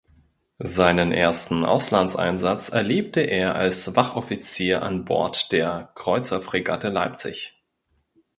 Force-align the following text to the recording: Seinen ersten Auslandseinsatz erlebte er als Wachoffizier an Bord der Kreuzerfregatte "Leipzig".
Seinen 0.57 1.11
ersten 1.11 1.63
Auslandseinsatz 1.63 2.69
erlebte 2.69 3.19
er 3.19 3.53
als 3.53 3.95
Wachoffizier 3.95 4.81
an 4.81 5.05
Bord 5.05 5.51
der 5.51 5.91
Kreuzerfregatte 5.93 6.89
"Leipzig". 6.89 7.55